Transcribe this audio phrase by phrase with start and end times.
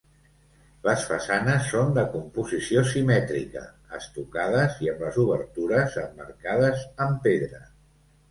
[0.85, 3.61] Les façanes són de composició simètrica,
[3.99, 7.63] estucades i amb les obertures emmarcades amb pedra.